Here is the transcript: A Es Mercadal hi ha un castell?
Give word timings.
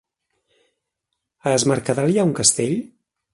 A 1.51 1.53
Es 1.59 1.67
Mercadal 1.73 2.11
hi 2.15 2.19
ha 2.23 2.27
un 2.31 2.35
castell? 2.41 2.75